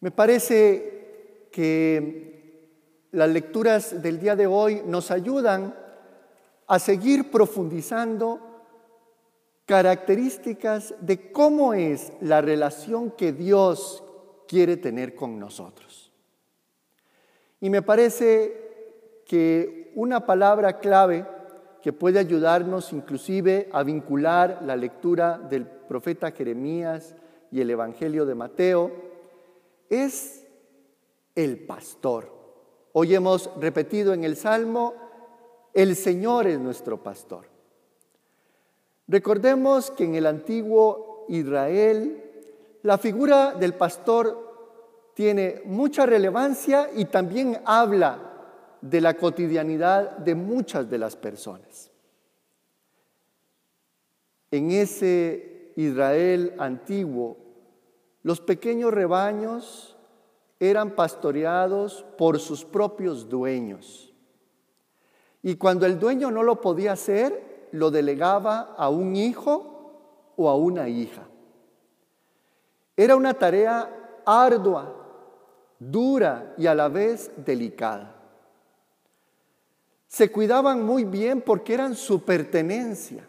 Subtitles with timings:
[0.00, 5.74] Me parece que las lecturas del día de hoy nos ayudan
[6.66, 8.40] a seguir profundizando
[9.66, 14.02] características de cómo es la relación que Dios
[14.48, 16.10] quiere tener con nosotros.
[17.60, 21.26] Y me parece que una palabra clave
[21.82, 27.14] que puede ayudarnos inclusive a vincular la lectura del profeta Jeremías
[27.50, 29.09] y el Evangelio de Mateo
[29.90, 30.46] es
[31.34, 32.32] el pastor.
[32.92, 34.94] Hoy hemos repetido en el Salmo,
[35.74, 37.46] el Señor es nuestro pastor.
[39.06, 42.24] Recordemos que en el antiguo Israel
[42.82, 48.26] la figura del pastor tiene mucha relevancia y también habla
[48.80, 51.90] de la cotidianidad de muchas de las personas.
[54.50, 57.49] En ese Israel antiguo
[58.22, 59.96] los pequeños rebaños
[60.58, 64.12] eran pastoreados por sus propios dueños.
[65.42, 70.56] Y cuando el dueño no lo podía hacer, lo delegaba a un hijo o a
[70.56, 71.22] una hija.
[72.94, 74.94] Era una tarea ardua,
[75.78, 78.16] dura y a la vez delicada.
[80.06, 83.26] Se cuidaban muy bien porque eran su pertenencia.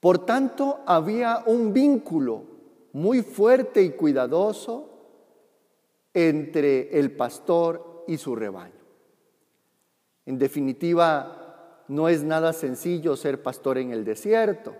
[0.00, 2.53] Por tanto, había un vínculo
[2.94, 4.88] muy fuerte y cuidadoso
[6.14, 8.84] entre el pastor y su rebaño.
[10.26, 14.76] En definitiva, no es nada sencillo ser pastor en el desierto.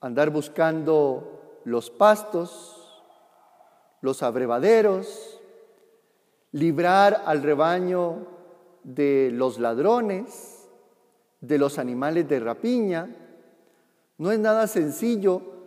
[0.00, 3.02] Andar buscando los pastos,
[4.00, 5.40] los abrevaderos,
[6.52, 8.24] librar al rebaño
[8.84, 10.68] de los ladrones,
[11.40, 13.08] de los animales de rapiña.
[14.16, 15.57] No es nada sencillo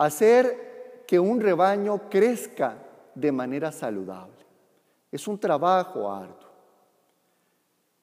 [0.00, 2.78] hacer que un rebaño crezca
[3.14, 4.46] de manera saludable.
[5.12, 6.48] Es un trabajo arduo.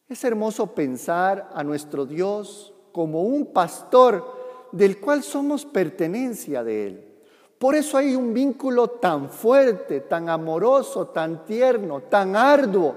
[0.07, 7.13] Es hermoso pensar a nuestro Dios como un pastor del cual somos pertenencia de Él.
[7.57, 12.93] Por eso hay un vínculo tan fuerte, tan amoroso, tan tierno, tan arduo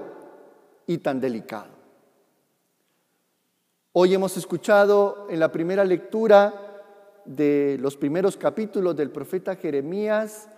[0.85, 1.71] y tan delicado.
[3.93, 6.70] Hoy hemos escuchado en la primera lectura
[7.25, 10.49] de los primeros capítulos del profeta Jeremías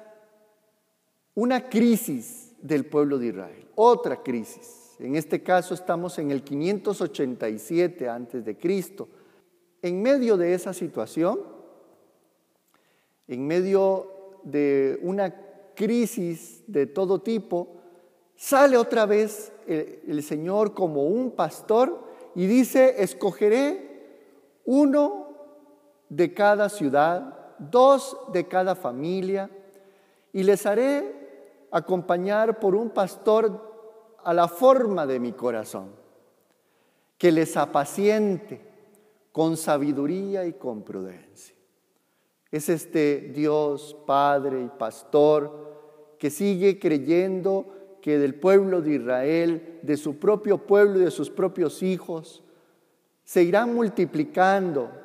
[1.36, 4.96] una crisis del pueblo de Israel, otra crisis.
[5.00, 9.10] En este caso estamos en el 587 antes de Cristo.
[9.82, 11.40] En medio de esa situación,
[13.28, 15.34] en medio de una
[15.76, 17.76] crisis de todo tipo,
[18.36, 22.04] sale otra vez el, el Señor como un pastor
[22.36, 23.94] y dice, escogeré
[24.66, 25.23] uno
[26.16, 29.50] de cada ciudad, dos de cada familia,
[30.32, 35.90] y les haré acompañar por un pastor a la forma de mi corazón,
[37.18, 38.62] que les apaciente
[39.32, 41.56] con sabiduría y con prudencia.
[42.52, 49.98] Es este Dios, Padre y Pastor, que sigue creyendo que del pueblo de Israel, de
[49.98, 52.44] su propio pueblo y de sus propios hijos,
[53.24, 55.03] se irán multiplicando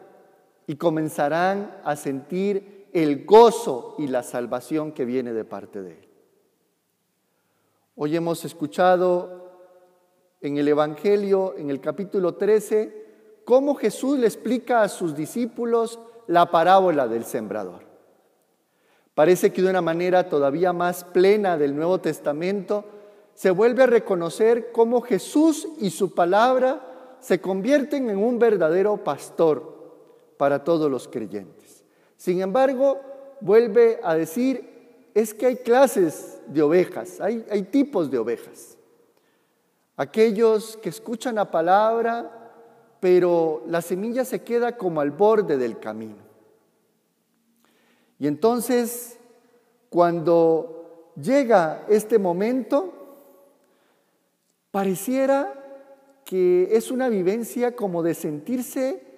[0.69, 6.09] y comenzarán a sentir el gozo y la salvación que viene de parte de Él.
[7.97, 9.51] Hoy hemos escuchado
[10.43, 16.51] en el Evangelio, en el capítulo 13, cómo Jesús le explica a sus discípulos la
[16.51, 17.85] parábola del sembrador.
[19.15, 22.85] Parece que de una manera todavía más plena del Nuevo Testamento
[23.33, 29.78] se vuelve a reconocer cómo Jesús y su palabra se convierten en un verdadero pastor
[30.39, 31.85] para todos los creyentes.
[32.17, 33.01] Sin embargo,
[33.41, 38.79] vuelve a decir, es que hay clases de ovejas, hay, tipos de ovejas.
[39.97, 42.53] Aquellos que escuchan la palabra,
[43.01, 46.29] pero la semilla se queda como al borde del camino.
[48.19, 49.19] Y entonces,
[49.91, 52.93] cuando llega este momento,
[54.71, 55.55] pareciera
[56.25, 59.09] que es una vivencia como de sentirse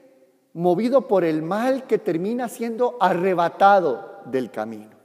[0.52, 4.96] movido por el mal que termina siendo arrebatado del camino.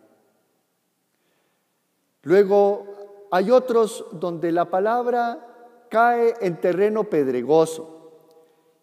[2.23, 8.11] Luego hay otros donde la palabra cae en terreno pedregoso.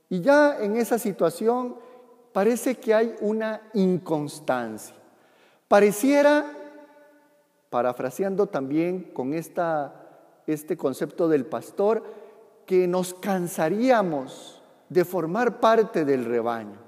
[0.09, 1.77] Y ya en esa situación
[2.33, 4.95] parece que hay una inconstancia.
[5.69, 6.47] Pareciera,
[7.71, 9.95] parafraseando también con esta,
[10.47, 12.03] este concepto del pastor,
[12.67, 14.62] que nos cansaríamos
[14.93, 16.79] de formar parte del rebaño.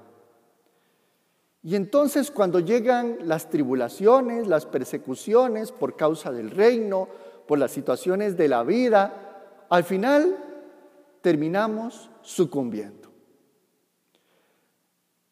[1.63, 7.07] Y entonces cuando llegan las tribulaciones, las persecuciones por causa del reino,
[7.47, 10.37] por las situaciones de la vida, al final
[11.21, 13.09] terminamos sucumbiendo.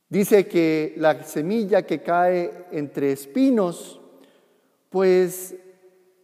[0.09, 3.99] Dice que la semilla que cae entre espinos,
[4.89, 5.55] pues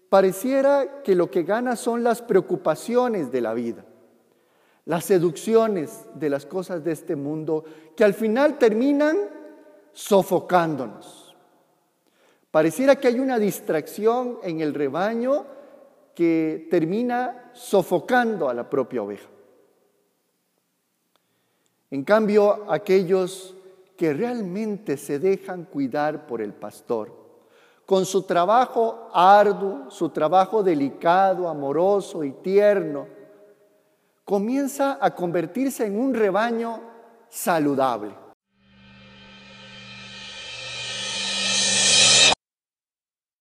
[0.10, 3.86] pareciera que lo que gana son las preocupaciones de la vida,
[4.90, 7.64] las seducciones de las cosas de este mundo,
[7.96, 9.18] que al final terminan
[9.94, 11.36] sofocándonos.
[12.50, 15.46] Pareciera que hay una distracción en el rebaño
[16.16, 19.30] que termina sofocando a la propia oveja.
[21.92, 23.56] En cambio, aquellos
[23.96, 27.12] que realmente se dejan cuidar por el pastor,
[27.86, 33.19] con su trabajo arduo, su trabajo delicado, amoroso y tierno,
[34.30, 36.80] comienza a convertirse en un rebaño
[37.30, 38.29] saludable